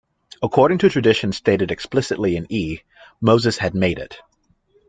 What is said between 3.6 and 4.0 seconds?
made